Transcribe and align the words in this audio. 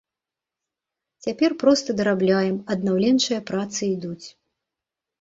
Цяпер 1.25 1.51
проста 1.65 1.97
дарабляем, 2.01 2.57
аднаўленчыя 2.75 3.39
працы 3.55 3.81
ідуць. 3.95 4.27